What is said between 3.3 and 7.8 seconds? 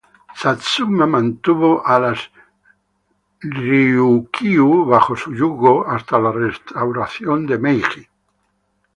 Ryukyu bajo su yugo hasta la restauración de